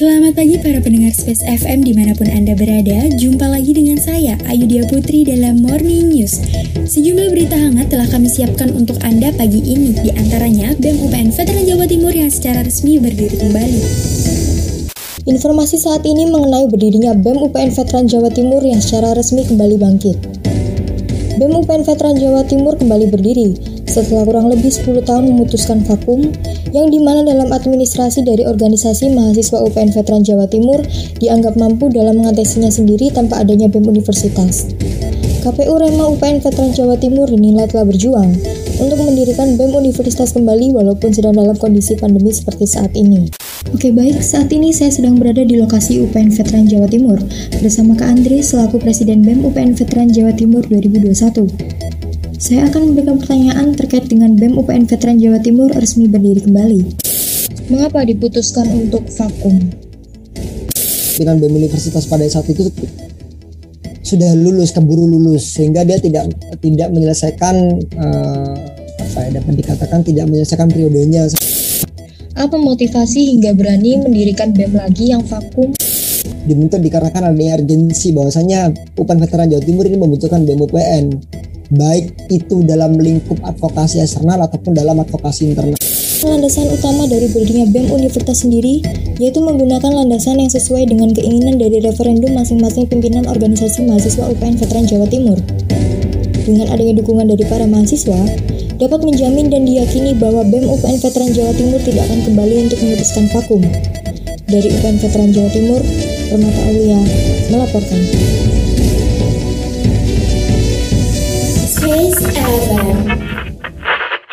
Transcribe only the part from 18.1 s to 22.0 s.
Timur yang secara resmi kembali bangkit. BEM UPN